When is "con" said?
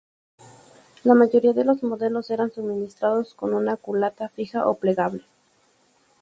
3.35-3.53